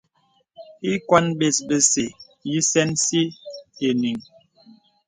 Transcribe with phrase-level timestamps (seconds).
[0.93, 2.15] Ìkwan bes bə̀sɛ̀
[2.49, 3.21] yì sɛnsi
[3.87, 4.17] ìyìŋ.